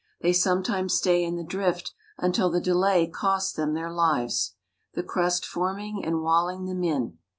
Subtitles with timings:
[0.21, 4.55] They sometimes stay in the drift until the delay costs them their lives,
[4.95, 7.19] the crust forming and walling them in.